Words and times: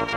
Malam 0.00 0.16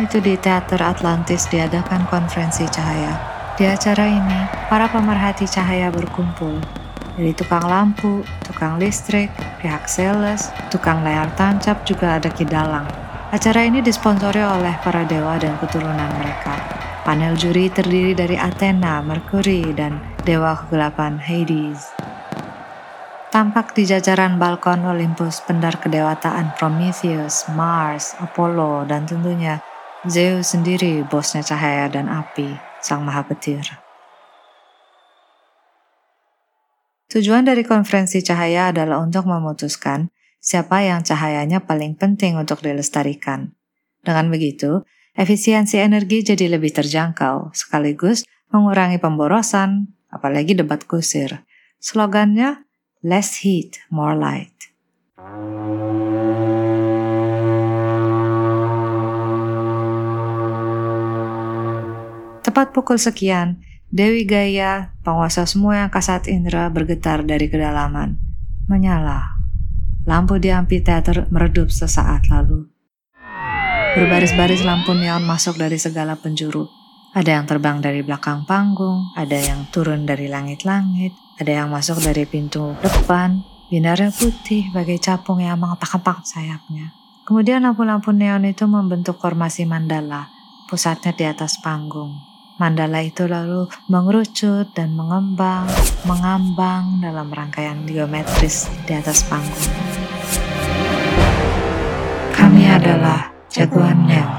itu 0.00 0.24
di 0.24 0.40
Teater 0.40 0.80
Atlantis 0.80 1.52
diadakan 1.52 2.08
konferensi 2.08 2.64
cahaya. 2.64 3.12
Di 3.60 3.68
acara 3.68 4.08
ini, 4.08 4.48
para 4.72 4.88
pemerhati 4.88 5.44
cahaya 5.44 5.92
berkumpul. 5.92 6.56
Dari 7.20 7.36
tukang 7.36 7.68
lampu, 7.68 8.24
tukang 8.40 8.80
listrik, 8.80 9.28
pihak 9.60 9.84
sales, 9.84 10.48
tukang 10.72 11.04
layar 11.04 11.28
tancap 11.36 11.84
juga 11.84 12.16
ada 12.16 12.32
kidalang. 12.32 13.03
Acara 13.34 13.66
ini 13.66 13.82
disponsori 13.82 14.38
oleh 14.38 14.78
para 14.78 15.02
dewa 15.02 15.34
dan 15.42 15.58
keturunan 15.58 16.06
mereka. 16.22 16.54
Panel 17.02 17.34
juri 17.34 17.66
terdiri 17.66 18.14
dari 18.14 18.38
Athena, 18.38 19.02
Mercury, 19.02 19.74
dan 19.74 19.98
dewa 20.22 20.54
kegelapan 20.54 21.18
Hades. 21.18 21.82
Tampak 23.34 23.74
di 23.74 23.90
jajaran 23.90 24.38
balkon 24.38 24.86
Olympus 24.86 25.42
pendar 25.42 25.82
kedewataan 25.82 26.54
Prometheus, 26.54 27.50
Mars, 27.50 28.14
Apollo, 28.22 28.86
dan 28.86 29.02
tentunya 29.02 29.58
Zeus 30.06 30.54
sendiri 30.54 31.02
bosnya 31.02 31.42
cahaya 31.42 31.90
dan 31.90 32.06
api, 32.06 32.54
sang 32.78 33.02
maha 33.02 33.26
petir. 33.26 33.66
Tujuan 37.10 37.42
dari 37.42 37.66
konferensi 37.66 38.22
cahaya 38.22 38.70
adalah 38.70 39.02
untuk 39.02 39.26
memutuskan 39.26 40.13
siapa 40.44 40.84
yang 40.84 41.00
cahayanya 41.00 41.64
paling 41.64 41.96
penting 41.96 42.36
untuk 42.36 42.60
dilestarikan. 42.60 43.56
Dengan 44.04 44.28
begitu, 44.28 44.84
efisiensi 45.16 45.80
energi 45.80 46.20
jadi 46.20 46.52
lebih 46.52 46.68
terjangkau, 46.76 47.56
sekaligus 47.56 48.28
mengurangi 48.52 49.00
pemborosan, 49.00 49.88
apalagi 50.12 50.52
debat 50.52 50.84
kusir. 50.84 51.48
Slogannya, 51.80 52.68
less 53.00 53.40
heat, 53.40 53.80
more 53.88 54.12
light. 54.12 54.52
Tepat 62.44 62.76
pukul 62.76 63.00
sekian, 63.00 63.64
Dewi 63.88 64.28
Gaya, 64.28 64.92
penguasa 65.00 65.48
semua 65.48 65.80
yang 65.80 65.90
kasat 65.90 66.28
indera 66.28 66.68
bergetar 66.68 67.24
dari 67.24 67.48
kedalaman. 67.48 68.20
Menyala. 68.68 69.33
Lampu 70.04 70.36
di 70.36 70.52
amphitheater 70.52 71.32
meredup 71.32 71.72
sesaat 71.72 72.28
lalu. 72.28 72.68
Berbaris-baris 73.96 74.60
lampu 74.60 74.92
neon 74.92 75.24
masuk 75.24 75.56
dari 75.56 75.80
segala 75.80 76.12
penjuru. 76.20 76.68
Ada 77.16 77.40
yang 77.40 77.48
terbang 77.48 77.80
dari 77.80 78.04
belakang 78.04 78.44
panggung, 78.44 79.16
ada 79.16 79.32
yang 79.32 79.64
turun 79.72 80.04
dari 80.04 80.28
langit-langit, 80.28 81.16
ada 81.40 81.64
yang 81.64 81.72
masuk 81.72 82.04
dari 82.04 82.28
pintu 82.28 82.76
depan, 82.84 83.40
binarnya 83.72 84.12
putih 84.12 84.68
bagai 84.76 85.00
capung 85.00 85.40
yang 85.40 85.56
mengepak-kepak 85.56 86.20
sayapnya. 86.28 86.92
Kemudian 87.24 87.64
lampu-lampu 87.64 88.12
neon 88.12 88.44
itu 88.44 88.68
membentuk 88.68 89.16
formasi 89.24 89.64
mandala, 89.64 90.28
pusatnya 90.68 91.16
di 91.16 91.24
atas 91.24 91.56
panggung. 91.64 92.12
Mandala 92.60 93.00
itu 93.00 93.24
lalu 93.24 93.72
mengerucut 93.88 94.68
dan 94.76 94.92
mengembang, 94.92 95.64
mengambang 96.04 97.00
dalam 97.00 97.32
rangkaian 97.32 97.88
geometris 97.88 98.68
di 98.84 98.92
atas 98.92 99.24
panggung. 99.26 99.93
Adalah 102.74 103.30
jagoan 103.54 104.10
neon. 104.10 104.34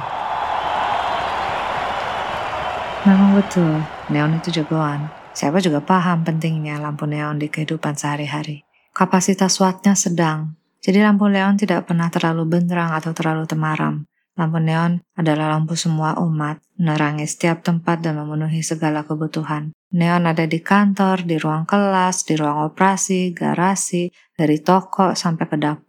Memang 3.08 3.32
betul, 3.40 3.80
neon 4.12 4.36
itu 4.36 4.52
jagoan. 4.52 5.08
Siapa 5.32 5.64
juga 5.64 5.80
paham 5.80 6.28
pentingnya 6.28 6.76
lampu 6.84 7.08
neon 7.08 7.40
di 7.40 7.48
kehidupan 7.48 7.96
sehari-hari. 7.96 8.68
Kapasitas 8.92 9.56
wattnya 9.64 9.96
sedang, 9.96 10.60
jadi 10.84 11.08
lampu 11.08 11.32
neon 11.32 11.56
tidak 11.56 11.88
pernah 11.88 12.12
terlalu 12.12 12.44
benderang 12.60 12.92
atau 12.92 13.16
terlalu 13.16 13.48
temaram. 13.48 14.04
Lampu 14.36 14.60
neon 14.60 15.00
adalah 15.16 15.56
lampu 15.56 15.80
semua 15.80 16.20
umat, 16.20 16.60
menerangi 16.76 17.24
setiap 17.24 17.64
tempat 17.64 18.04
dan 18.04 18.20
memenuhi 18.20 18.60
segala 18.60 19.08
kebutuhan. 19.08 19.72
Neon 19.96 20.28
ada 20.28 20.44
di 20.44 20.60
kantor, 20.60 21.24
di 21.24 21.40
ruang 21.40 21.64
kelas, 21.64 22.28
di 22.28 22.36
ruang 22.36 22.68
operasi, 22.68 23.32
garasi, 23.32 24.12
dari 24.36 24.60
toko 24.60 25.16
sampai 25.16 25.48
ke 25.48 25.56
dapur. 25.56 25.85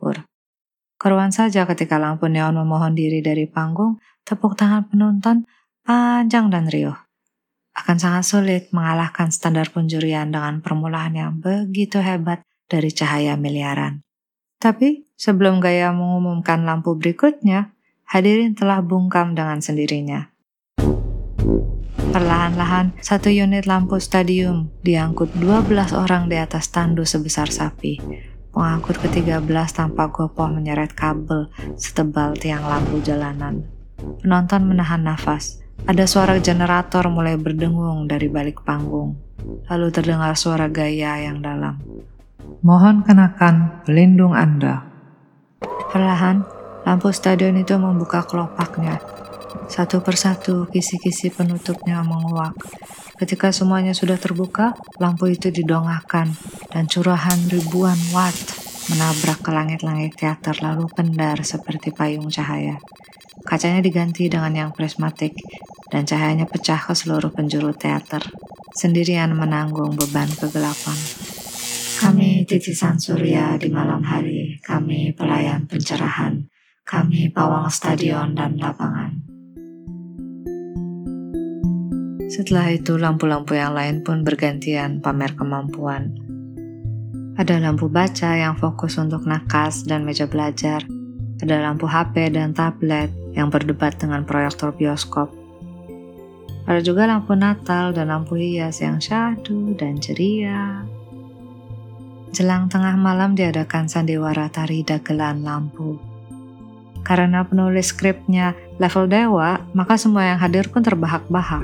Keruan 1.07 1.31
saja 1.31 1.71
ketika 1.71 2.03
lampu 2.03 2.27
neon 2.27 2.59
memohon 2.59 2.99
diri 2.99 3.23
dari 3.23 3.47
panggung, 3.47 4.03
tepuk 4.27 4.59
tangan 4.59 4.91
penonton 4.91 5.47
panjang 5.87 6.51
dan 6.51 6.67
riuh. 6.67 6.99
Akan 7.79 7.95
sangat 7.95 8.27
sulit 8.27 8.75
mengalahkan 8.75 9.31
standar 9.31 9.71
penjurian 9.71 10.35
dengan 10.35 10.59
permulaan 10.59 11.15
yang 11.15 11.39
begitu 11.39 12.03
hebat 12.03 12.43
dari 12.67 12.91
cahaya 12.91 13.39
miliaran. 13.39 14.03
Tapi 14.59 15.07
sebelum 15.15 15.63
Gaya 15.63 15.95
mengumumkan 15.95 16.67
lampu 16.67 16.99
berikutnya, 16.99 17.71
hadirin 18.11 18.59
telah 18.59 18.83
bungkam 18.83 19.39
dengan 19.39 19.63
sendirinya. 19.63 20.35
Perlahan-lahan, 22.11 22.99
satu 22.99 23.31
unit 23.31 23.71
lampu 23.71 24.03
stadium 24.03 24.75
diangkut 24.83 25.31
12 25.39 25.71
orang 25.95 26.27
di 26.27 26.35
atas 26.35 26.75
tandu 26.75 27.07
sebesar 27.07 27.47
sapi. 27.47 28.03
Pengangkut 28.57 28.97
ke-13 29.05 29.53
tanpa 29.69 30.09
gopoh 30.09 30.49
menyeret 30.49 30.97
kabel 30.97 31.53
setebal 31.77 32.33
tiang 32.41 32.65
lampu 32.65 33.05
jalanan. 33.05 33.69
Penonton 34.25 34.73
menahan 34.73 35.05
nafas. 35.05 35.61
Ada 35.85 36.09
suara 36.09 36.41
generator 36.41 37.05
mulai 37.13 37.37
berdengung 37.37 38.09
dari 38.09 38.33
balik 38.33 38.65
panggung. 38.65 39.21
Lalu 39.69 39.93
terdengar 39.93 40.33
suara 40.41 40.73
gaya 40.73 41.21
yang 41.21 41.45
dalam. 41.45 41.77
Mohon 42.65 43.05
kenakan 43.05 43.85
pelindung 43.85 44.33
Anda. 44.33 44.89
Perlahan, 45.93 46.41
lampu 46.89 47.13
stadion 47.13 47.61
itu 47.61 47.77
membuka 47.77 48.25
kelopaknya. 48.25 49.05
Satu 49.69 50.01
persatu 50.01 50.65
kisi-kisi 50.73 51.29
penutupnya 51.29 52.01
menguak. 52.01 52.57
Ketika 53.17 53.49
semuanya 53.49 53.97
sudah 53.97 54.21
terbuka, 54.21 54.77
lampu 55.01 55.33
itu 55.33 55.49
didongakkan 55.49 56.37
dan 56.69 56.85
curahan 56.85 57.41
ribuan 57.49 57.97
watt 58.13 58.37
menabrak 58.93 59.41
ke 59.41 59.51
langit-langit 59.51 60.21
teater 60.21 60.53
lalu 60.61 60.85
pendar 60.93 61.41
seperti 61.41 61.97
payung 61.97 62.29
cahaya. 62.29 62.77
Kacanya 63.43 63.81
diganti 63.81 64.29
dengan 64.29 64.53
yang 64.53 64.71
prismatik 64.77 65.33
dan 65.89 66.05
cahayanya 66.05 66.45
pecah 66.45 66.77
ke 66.77 66.93
seluruh 66.93 67.33
penjuru 67.33 67.73
teater, 67.73 68.21
sendirian 68.77 69.33
menanggung 69.33 69.97
beban 69.97 70.29
kegelapan. 70.37 70.99
Kami 71.97 72.45
titisan 72.45 73.01
surya 73.01 73.57
di 73.57 73.73
malam 73.73 74.05
hari, 74.05 74.61
kami 74.61 75.17
pelayan 75.17 75.65
pencerahan, 75.65 76.45
kami 76.85 77.33
pawang 77.33 77.73
stadion 77.73 78.37
dan 78.37 78.61
lapangan. 78.61 79.26
Setelah 82.27 82.75
itu 82.75 82.99
lampu-lampu 82.99 83.55
yang 83.55 83.79
lain 83.79 84.03
pun 84.03 84.27
bergantian 84.27 84.99
pamer 84.99 85.39
kemampuan. 85.39 86.11
Ada 87.39 87.63
lampu 87.63 87.87
baca 87.87 88.35
yang 88.35 88.59
fokus 88.59 88.99
untuk 88.99 89.29
nakas 89.29 89.87
dan 89.87 90.03
meja 90.03 90.27
belajar. 90.27 90.83
Ada 91.39 91.63
lampu 91.63 91.87
HP 91.87 92.35
dan 92.35 92.57
tablet 92.57 93.13
yang 93.37 93.53
berdebat 93.53 94.01
dengan 94.01 94.27
proyektor 94.27 94.73
bioskop. 94.75 95.31
Ada 96.67 96.83
juga 96.83 97.07
lampu 97.07 97.39
Natal 97.39 97.95
dan 97.95 98.11
lampu 98.11 98.35
hias 98.35 98.83
yang 98.83 98.99
syahdu 98.99 99.77
dan 99.79 100.03
ceria. 100.03 100.83
Jelang 102.35 102.67
tengah 102.67 102.99
malam 102.99 103.39
diadakan 103.39 103.87
sandiwara 103.87 104.51
tari 104.51 104.83
dagelan 104.83 105.47
lampu. 105.47 106.06
Karena 107.07 107.47
penulis 107.47 107.95
skripnya 107.95 108.59
level 108.83 109.07
dewa, 109.07 109.63
maka 109.71 109.95
semua 109.95 110.35
yang 110.35 110.43
hadir 110.43 110.67
pun 110.67 110.83
terbahak-bahak. 110.83 111.63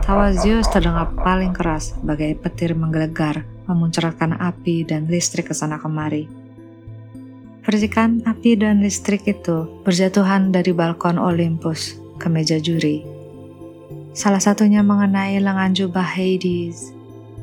Tawa 0.00 0.32
Zeus 0.32 0.64
terdengar 0.72 1.12
paling 1.20 1.52
keras, 1.52 1.92
bagai 2.00 2.40
petir 2.40 2.72
menggelegar, 2.72 3.44
memuncratkan 3.68 4.40
api 4.40 4.88
dan 4.88 5.12
listrik 5.12 5.52
ke 5.52 5.54
sana 5.54 5.76
kemari. 5.76 6.24
Percikan 7.60 8.24
api 8.24 8.56
dan 8.56 8.80
listrik 8.80 9.28
itu 9.28 9.68
berjatuhan 9.84 10.50
dari 10.50 10.72
balkon 10.72 11.20
Olympus 11.20 11.94
ke 12.16 12.32
meja 12.32 12.56
juri. 12.56 13.04
Salah 14.16 14.40
satunya 14.40 14.80
mengenai 14.80 15.36
lengan 15.36 15.76
jubah 15.76 16.16
Hades. 16.16 16.96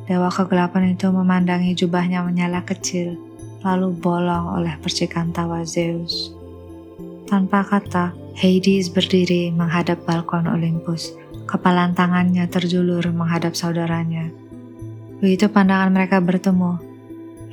Dewa 0.10 0.34
kegelapan 0.34 0.98
itu 0.98 1.14
memandangi 1.14 1.78
jubahnya 1.78 2.26
menyala 2.26 2.66
kecil, 2.66 3.14
lalu 3.62 3.94
bolong 3.94 4.58
oleh 4.58 4.74
percikan 4.82 5.30
tawa 5.30 5.62
Zeus. 5.62 6.39
Tanpa 7.30 7.62
kata, 7.62 8.18
Hades 8.42 8.90
berdiri 8.90 9.54
menghadap 9.54 10.02
balkon 10.02 10.50
Olympus. 10.50 11.14
Kepalan 11.46 11.94
tangannya 11.94 12.50
terjulur 12.50 13.06
menghadap 13.14 13.54
saudaranya. 13.54 14.34
Begitu 15.22 15.46
pandangan 15.54 15.94
mereka 15.94 16.18
bertemu, 16.26 16.82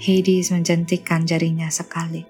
Hades 0.01 0.49
menjentikkan 0.49 1.29
jarinya 1.29 1.69
sekali. 1.69 2.25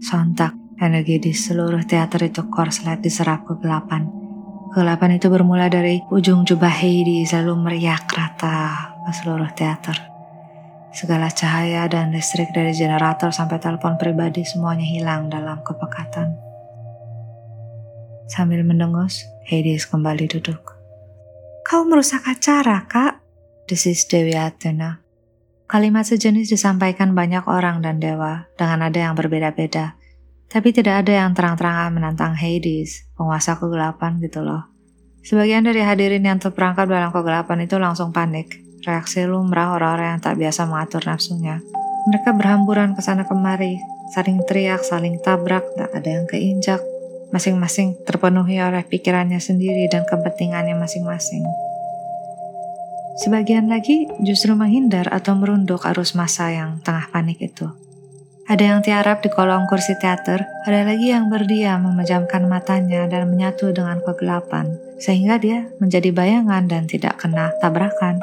Sontak, 0.00 0.56
energi 0.80 1.20
di 1.20 1.36
seluruh 1.36 1.84
teater 1.84 2.24
itu 2.24 2.48
korslet 2.48 3.04
diserap 3.04 3.44
kegelapan. 3.44 4.08
Kegelapan 4.72 5.20
itu 5.20 5.28
bermula 5.28 5.68
dari 5.68 6.00
ujung 6.08 6.48
jubah 6.48 6.72
Heidi 6.72 7.28
selalu 7.28 7.68
meriak 7.68 8.08
rata 8.16 8.96
ke 9.04 9.12
seluruh 9.12 9.52
teater. 9.52 10.13
Segala 10.94 11.26
cahaya 11.26 11.90
dan 11.90 12.14
listrik 12.14 12.54
dari 12.54 12.70
generator 12.70 13.34
sampai 13.34 13.58
telepon 13.58 13.98
pribadi 13.98 14.46
semuanya 14.46 14.86
hilang 14.86 15.26
dalam 15.26 15.58
kepekatan. 15.66 16.38
Sambil 18.30 18.62
mendengus, 18.62 19.26
Hades 19.50 19.90
kembali 19.90 20.30
duduk. 20.30 20.78
Kau 21.66 21.82
merusak 21.82 22.22
acara, 22.30 22.86
kak, 22.86 23.18
desis 23.66 24.06
Dewi 24.06 24.38
Athena. 24.38 25.02
Kalimat 25.66 26.06
sejenis 26.06 26.54
disampaikan 26.54 27.10
banyak 27.10 27.42
orang 27.50 27.82
dan 27.82 27.98
dewa 27.98 28.46
dengan 28.54 28.86
ada 28.86 29.10
yang 29.10 29.18
berbeda-beda. 29.18 29.98
Tapi 30.46 30.70
tidak 30.70 31.04
ada 31.04 31.26
yang 31.26 31.34
terang-terangan 31.34 31.90
menantang 31.90 32.38
Hades, 32.38 33.10
penguasa 33.18 33.58
kegelapan 33.58 34.22
gitu 34.22 34.46
loh. 34.46 34.70
Sebagian 35.26 35.66
dari 35.66 35.82
hadirin 35.82 36.22
yang 36.22 36.38
terperangkap 36.38 36.86
dalam 36.86 37.10
kegelapan 37.10 37.66
itu 37.66 37.82
langsung 37.82 38.14
panik. 38.14 38.63
Reaksi 38.84 39.24
lumrah 39.24 39.72
orang-orang 39.72 40.16
yang 40.16 40.20
tak 40.20 40.36
biasa 40.36 40.68
mengatur 40.68 41.08
nafsunya. 41.08 41.64
Mereka 42.04 42.36
berhamburan 42.36 42.92
ke 42.92 43.00
sana 43.00 43.24
kemari, 43.24 43.80
saling 44.12 44.44
teriak, 44.44 44.84
saling 44.84 45.16
tabrak, 45.24 45.64
tak 45.72 45.88
ada 45.88 46.08
yang 46.20 46.28
keinjak. 46.28 46.84
Masing-masing 47.32 47.96
terpenuhi 48.04 48.60
oleh 48.60 48.84
pikirannya 48.84 49.40
sendiri 49.40 49.88
dan 49.88 50.04
kepentingannya 50.04 50.76
masing-masing. 50.76 51.48
Sebagian 53.24 53.72
lagi 53.72 54.04
justru 54.20 54.52
menghindar 54.52 55.08
atau 55.08 55.32
merunduk 55.32 55.80
arus 55.88 56.12
masa 56.12 56.52
yang 56.52 56.84
tengah 56.84 57.08
panik 57.08 57.40
itu. 57.40 57.72
Ada 58.44 58.76
yang 58.76 58.80
tiarap 58.84 59.24
di 59.24 59.32
kolong 59.32 59.64
kursi 59.64 59.96
teater, 59.96 60.44
ada 60.68 60.84
lagi 60.84 61.08
yang 61.08 61.32
berdiam 61.32 61.88
memejamkan 61.88 62.44
matanya 62.44 63.08
dan 63.08 63.32
menyatu 63.32 63.72
dengan 63.72 64.04
kegelapan, 64.04 64.76
sehingga 65.00 65.40
dia 65.40 65.64
menjadi 65.80 66.12
bayangan 66.12 66.68
dan 66.68 66.84
tidak 66.84 67.16
kena 67.16 67.48
tabrakan. 67.64 68.20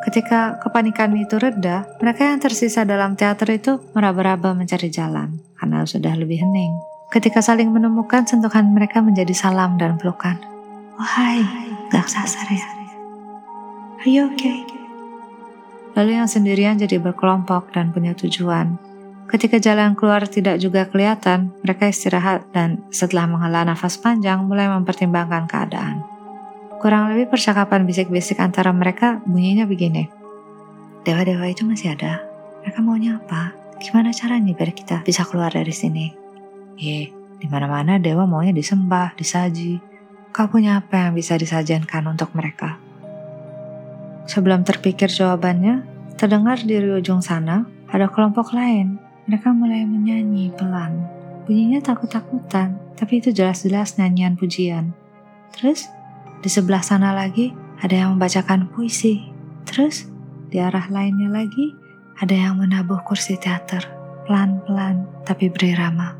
Ketika 0.00 0.56
kepanikan 0.64 1.12
itu 1.12 1.36
reda, 1.36 1.84
mereka 2.00 2.32
yang 2.32 2.40
tersisa 2.40 2.88
dalam 2.88 3.20
teater 3.20 3.52
itu 3.52 3.76
meraba-raba 3.92 4.56
mencari 4.56 4.88
jalan, 4.88 5.36
karena 5.60 5.84
sudah 5.84 6.16
lebih 6.16 6.40
hening. 6.40 6.72
Ketika 7.12 7.44
saling 7.44 7.68
menemukan, 7.68 8.24
sentuhan 8.24 8.72
mereka 8.72 9.04
menjadi 9.04 9.36
salam 9.36 9.76
dan 9.76 10.00
pelukan. 10.00 10.40
Oh 10.96 11.04
hai, 11.04 11.44
gak 11.92 12.08
sasar 12.08 12.48
ya. 12.48 12.64
Are 14.00 14.08
you 14.08 14.32
okay? 14.32 14.64
Lalu 15.92 16.16
yang 16.16 16.30
sendirian 16.30 16.80
jadi 16.80 16.96
berkelompok 16.96 17.74
dan 17.76 17.92
punya 17.92 18.16
tujuan. 18.16 18.80
Ketika 19.28 19.60
jalan 19.60 19.94
keluar 19.94 20.24
tidak 20.26 20.58
juga 20.58 20.88
kelihatan, 20.88 21.52
mereka 21.62 21.86
istirahat 21.86 22.48
dan 22.50 22.82
setelah 22.88 23.28
menghela 23.28 23.62
nafas 23.62 24.00
panjang 24.00 24.42
mulai 24.42 24.66
mempertimbangkan 24.72 25.46
keadaan. 25.46 26.02
Kurang 26.80 27.12
lebih 27.12 27.28
percakapan 27.28 27.84
bisik-bisik 27.84 28.40
antara 28.40 28.72
mereka 28.72 29.20
bunyinya 29.28 29.68
begini. 29.68 30.08
Dewa-dewa 31.04 31.44
itu 31.44 31.68
masih 31.68 31.92
ada. 31.92 32.24
Mereka 32.64 32.80
maunya 32.80 33.20
apa? 33.20 33.52
Gimana 33.76 34.16
caranya 34.16 34.56
biar 34.56 34.72
kita 34.72 35.04
bisa 35.04 35.28
keluar 35.28 35.52
dari 35.52 35.76
sini? 35.76 36.08
Ye, 36.80 37.12
di 37.36 37.46
mana-mana 37.52 38.00
dewa 38.00 38.24
maunya 38.24 38.56
disembah, 38.56 39.12
disaji. 39.12 39.76
Kau 40.32 40.48
punya 40.48 40.80
apa 40.80 41.04
yang 41.04 41.12
bisa 41.12 41.36
disajikan 41.36 42.08
untuk 42.08 42.32
mereka? 42.32 42.80
Sebelum 44.24 44.64
terpikir 44.64 45.12
jawabannya, 45.12 45.84
terdengar 46.16 46.64
di 46.64 46.80
ujung 46.80 47.20
sana 47.20 47.68
ada 47.92 48.08
kelompok 48.08 48.56
lain. 48.56 48.96
Mereka 49.28 49.52
mulai 49.52 49.84
menyanyi 49.84 50.48
pelan. 50.56 50.96
Bunyinya 51.44 51.84
takut-takutan, 51.84 52.80
tapi 52.96 53.20
itu 53.20 53.36
jelas-jelas 53.36 54.00
nyanyian 54.00 54.40
pujian. 54.40 54.96
Terus, 55.52 55.92
di 56.40 56.48
sebelah 56.48 56.80
sana 56.80 57.12
lagi 57.12 57.52
ada 57.80 57.94
yang 57.96 58.16
membacakan 58.16 58.68
puisi. 58.72 59.28
Terus, 59.68 60.08
di 60.48 60.58
arah 60.58 60.88
lainnya 60.90 61.30
lagi 61.30 61.72
ada 62.20 62.34
yang 62.34 62.58
menabuh 62.60 63.00
kursi 63.06 63.38
teater. 63.38 63.86
Pelan-pelan, 64.28 65.04
tapi 65.24 65.48
berirama. 65.48 66.16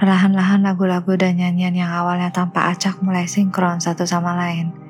Perlahan-lahan 0.00 0.64
lagu-lagu 0.64 1.12
dan 1.14 1.36
nyanyian 1.36 1.76
yang 1.76 1.92
awalnya 1.92 2.32
tanpa 2.32 2.72
acak 2.72 3.04
mulai 3.04 3.28
sinkron 3.28 3.78
satu 3.78 4.08
sama 4.08 4.32
lain 4.32 4.80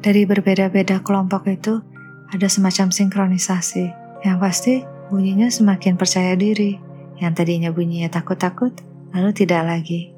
dari 0.00 0.24
berbeda-beda 0.24 1.04
kelompok 1.04 1.44
itu 1.44 1.84
ada 2.32 2.48
semacam 2.48 2.88
sinkronisasi. 2.88 3.92
Yang 4.24 4.36
pasti 4.40 4.74
bunyinya 5.12 5.52
semakin 5.52 6.00
percaya 6.00 6.32
diri. 6.36 6.80
Yang 7.20 7.32
tadinya 7.36 7.68
bunyinya 7.68 8.08
takut-takut, 8.08 8.72
lalu 9.12 9.30
tidak 9.36 9.68
lagi. 9.68 10.08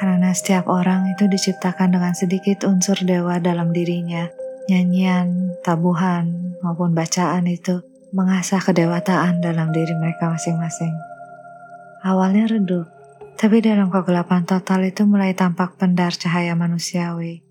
Karena 0.00 0.32
setiap 0.32 0.64
orang 0.72 1.12
itu 1.12 1.28
diciptakan 1.28 1.92
dengan 1.92 2.16
sedikit 2.16 2.64
unsur 2.64 2.96
dewa 3.04 3.36
dalam 3.36 3.76
dirinya. 3.76 4.24
Nyanyian, 4.72 5.60
tabuhan, 5.60 6.56
maupun 6.64 6.96
bacaan 6.96 7.44
itu 7.44 7.84
mengasah 8.16 8.64
kedewataan 8.64 9.44
dalam 9.44 9.76
diri 9.76 9.92
mereka 10.00 10.32
masing-masing. 10.32 10.96
Awalnya 12.00 12.48
redup, 12.48 12.88
tapi 13.36 13.60
dalam 13.60 13.92
kegelapan 13.92 14.48
total 14.48 14.88
itu 14.88 15.04
mulai 15.04 15.36
tampak 15.36 15.76
pendar 15.76 16.16
cahaya 16.16 16.56
manusiawi 16.56 17.44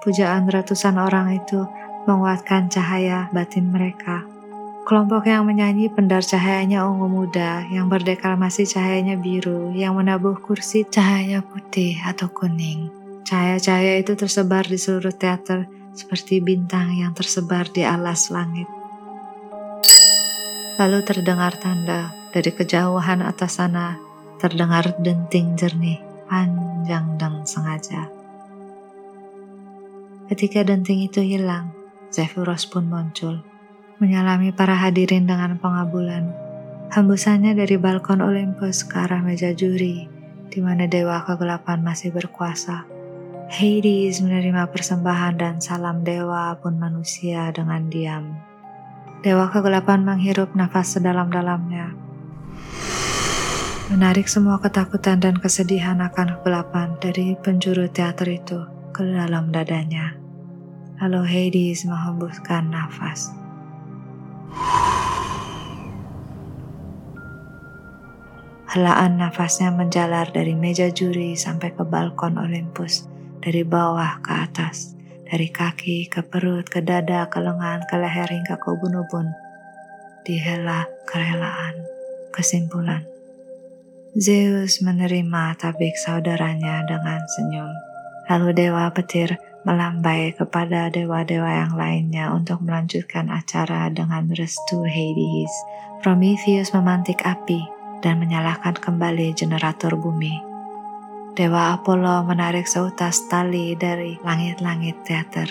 Pujaan 0.00 0.48
ratusan 0.48 0.96
orang 0.96 1.36
itu 1.36 1.60
menguatkan 2.08 2.72
cahaya 2.72 3.28
batin 3.36 3.68
mereka. 3.68 4.24
Kelompok 4.90 5.30
yang 5.30 5.46
menyanyi 5.46 5.86
pendar 5.86 6.18
cahayanya 6.18 6.82
ungu 6.82 7.06
muda, 7.06 7.62
yang 7.70 7.86
berdeklamasi 7.86 8.66
cahayanya 8.66 9.22
biru, 9.22 9.70
yang 9.70 9.94
menabuh 9.94 10.34
kursi 10.42 10.82
cahayanya 10.82 11.46
putih 11.46 11.94
atau 12.02 12.26
kuning. 12.26 12.90
Cahaya-cahaya 13.22 14.02
itu 14.02 14.18
tersebar 14.18 14.66
di 14.66 14.74
seluruh 14.74 15.14
teater 15.14 15.70
seperti 15.94 16.42
bintang 16.42 16.90
yang 16.98 17.14
tersebar 17.14 17.70
di 17.70 17.86
alas 17.86 18.34
langit. 18.34 18.66
Lalu 20.74 21.06
terdengar 21.06 21.54
tanda 21.62 22.10
dari 22.34 22.50
kejauhan 22.50 23.22
atas 23.22 23.62
sana, 23.62 23.94
terdengar 24.42 24.98
denting 24.98 25.54
jernih, 25.54 26.02
panjang 26.26 27.14
dan 27.14 27.46
sengaja. 27.46 28.10
Ketika 30.26 30.66
denting 30.66 31.06
itu 31.06 31.22
hilang, 31.22 31.70
Zephyrus 32.10 32.66
pun 32.66 32.90
muncul, 32.90 33.46
menyalami 34.00 34.50
para 34.50 34.72
hadirin 34.72 35.28
dengan 35.28 35.60
pengabulan. 35.60 36.32
Hembusannya 36.90 37.54
dari 37.54 37.76
balkon 37.76 38.24
Olympus 38.24 38.82
ke 38.82 38.98
arah 38.98 39.22
meja 39.22 39.52
juri, 39.52 40.08
di 40.50 40.58
mana 40.58 40.88
dewa 40.88 41.22
kegelapan 41.22 41.84
masih 41.84 42.10
berkuasa. 42.10 42.88
Hades 43.52 44.24
menerima 44.24 44.72
persembahan 44.72 45.38
dan 45.38 45.54
salam 45.60 46.02
dewa 46.02 46.56
pun 46.58 46.80
manusia 46.80 47.52
dengan 47.52 47.86
diam. 47.92 48.34
Dewa 49.20 49.52
kegelapan 49.52 50.02
menghirup 50.02 50.56
nafas 50.56 50.96
sedalam-dalamnya, 50.96 51.92
menarik 53.90 54.30
semua 54.30 54.62
ketakutan 54.62 55.18
dan 55.18 55.34
kesedihan 55.36 55.98
akan 55.98 56.40
kegelapan 56.40 56.94
dari 57.02 57.34
penjuru 57.36 57.90
teater 57.90 58.32
itu 58.32 58.64
ke 58.94 59.02
dalam 59.02 59.50
dadanya. 59.50 60.14
Lalu 61.02 61.20
Hades 61.26 61.84
menghembuskan 61.84 62.70
nafas. 62.70 63.39
Helaan 68.70 69.18
nafasnya 69.18 69.74
menjalar 69.74 70.30
dari 70.30 70.54
meja 70.54 70.94
juri 70.94 71.34
sampai 71.34 71.74
ke 71.74 71.82
balkon 71.82 72.38
Olympus, 72.38 73.02
dari 73.42 73.66
bawah 73.66 74.22
ke 74.22 74.30
atas, 74.30 74.94
dari 75.26 75.50
kaki 75.50 76.06
ke 76.06 76.22
perut, 76.22 76.70
ke 76.70 76.78
dada, 76.78 77.26
ke 77.26 77.42
lengan, 77.42 77.82
ke 77.90 77.98
leher 77.98 78.30
hingga 78.30 78.62
ke 78.62 78.66
ubun-ubun. 78.70 79.26
Dihela 80.22 80.86
kerelaan, 81.02 81.82
kesimpulan. 82.30 83.02
Zeus 84.14 84.82
menerima 84.86 85.58
tabik 85.58 85.98
saudaranya 85.98 86.86
dengan 86.86 87.26
senyum. 87.26 87.74
Lalu 88.30 88.54
dewa 88.54 88.86
petir 88.94 89.34
melambai 89.68 90.32
kepada 90.32 90.88
dewa-dewa 90.88 91.50
yang 91.66 91.74
lainnya 91.76 92.32
untuk 92.32 92.64
melanjutkan 92.64 93.28
acara 93.28 93.92
dengan 93.92 94.30
restu 94.32 94.82
Hades. 94.84 95.52
Prometheus 96.00 96.72
memantik 96.72 97.20
api 97.28 97.60
dan 98.00 98.16
menyalakan 98.16 98.72
kembali 98.72 99.36
generator 99.36 99.92
bumi. 99.92 100.32
Dewa 101.36 101.76
Apollo 101.76 102.24
menarik 102.26 102.64
seutas 102.64 103.28
tali 103.28 103.76
dari 103.76 104.16
langit-langit 104.24 105.04
teater 105.04 105.48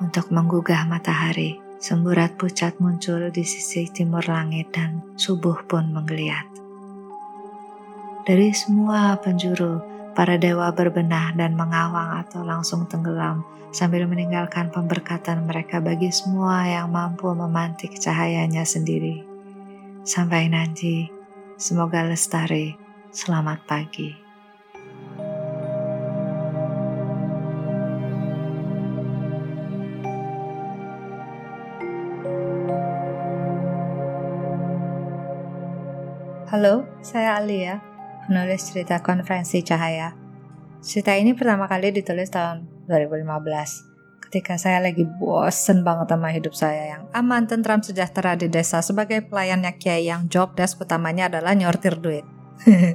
untuk 0.00 0.32
menggugah 0.32 0.88
matahari. 0.88 1.60
Semburat 1.80 2.36
pucat 2.36 2.76
muncul 2.76 3.32
di 3.32 3.40
sisi 3.40 3.88
timur 3.88 4.20
langit 4.28 4.68
dan 4.68 5.00
subuh 5.16 5.64
pun 5.64 5.88
menggeliat. 5.88 6.44
Dari 8.28 8.52
semua 8.52 9.16
penjuru 9.16 9.80
Para 10.20 10.36
dewa 10.36 10.68
berbenah 10.68 11.32
dan 11.32 11.56
mengawang 11.56 12.20
atau 12.20 12.44
langsung 12.44 12.84
tenggelam 12.84 13.40
sambil 13.72 14.04
meninggalkan 14.04 14.68
pemberkatan 14.68 15.48
mereka 15.48 15.80
bagi 15.80 16.12
semua 16.12 16.68
yang 16.68 16.92
mampu 16.92 17.32
memantik 17.32 17.96
cahayanya 17.96 18.68
sendiri. 18.68 19.24
Sampai 20.04 20.52
nanti, 20.52 21.08
Semoga 21.56 22.04
lestari. 22.04 22.76
Selamat 23.08 23.64
pagi. 23.64 24.12
Halo, 36.52 36.84
saya 37.00 37.40
Alia, 37.40 37.89
penulis 38.30 38.70
cerita 38.70 39.02
konferensi 39.02 39.58
Cahaya. 39.66 40.14
Cerita 40.78 41.18
ini 41.18 41.34
pertama 41.34 41.66
kali 41.66 41.90
ditulis 41.90 42.30
tahun 42.30 42.62
2015 42.86 43.26
ketika 44.30 44.54
saya 44.54 44.78
lagi 44.78 45.02
bosen 45.02 45.82
banget 45.82 46.14
sama 46.14 46.30
hidup 46.30 46.54
saya 46.54 46.94
yang 46.94 47.02
aman, 47.10 47.50
tentram, 47.50 47.82
sejahtera 47.82 48.38
di 48.38 48.46
desa 48.46 48.78
sebagai 48.86 49.26
pelayannya 49.26 49.74
Kiai 49.74 50.06
yang 50.06 50.30
job 50.30 50.54
desk 50.54 50.78
utamanya 50.78 51.26
adalah 51.26 51.58
nyortir 51.58 51.98
duit. 51.98 52.22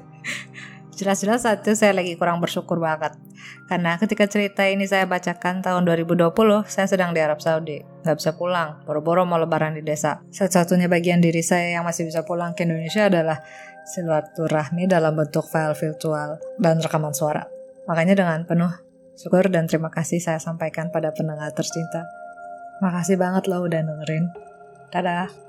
Jelas-jelas 0.96 1.44
saat 1.44 1.68
itu 1.68 1.76
saya 1.76 1.92
lagi 1.92 2.16
kurang 2.16 2.40
bersyukur 2.40 2.80
banget. 2.80 3.20
Karena 3.68 4.00
ketika 4.00 4.32
cerita 4.32 4.64
ini 4.64 4.88
saya 4.88 5.04
bacakan 5.04 5.60
tahun 5.60 5.84
2020, 5.84 6.32
saya 6.72 6.88
sedang 6.88 7.12
di 7.12 7.20
Arab 7.20 7.44
Saudi. 7.44 7.84
Gak 8.08 8.24
bisa 8.24 8.32
pulang, 8.40 8.80
boro-boro 8.88 9.28
mau 9.28 9.36
lebaran 9.36 9.76
di 9.76 9.84
desa. 9.84 10.24
Satu-satunya 10.32 10.88
bagian 10.88 11.20
diri 11.20 11.44
saya 11.44 11.76
yang 11.76 11.84
masih 11.84 12.08
bisa 12.08 12.24
pulang 12.24 12.56
ke 12.56 12.64
Indonesia 12.64 13.12
adalah 13.12 13.44
silaturahmi 13.86 14.90
dalam 14.90 15.14
bentuk 15.14 15.46
file 15.46 15.78
virtual 15.78 16.42
dan 16.58 16.82
rekaman 16.82 17.14
suara. 17.14 17.46
Makanya 17.86 18.18
dengan 18.18 18.42
penuh 18.44 18.86
Syukur 19.16 19.48
dan 19.48 19.64
terima 19.64 19.88
kasih 19.88 20.20
saya 20.20 20.44
sampaikan 20.44 20.92
pada 20.92 21.16
pendengar 21.16 21.48
tercinta. 21.56 22.04
Makasih 22.84 23.16
banget 23.16 23.48
loh 23.48 23.64
udah 23.64 23.80
dengerin. 23.80 24.28
Dadah. 24.92 25.45